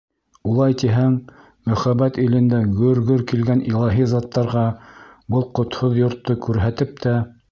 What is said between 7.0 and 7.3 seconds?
тә...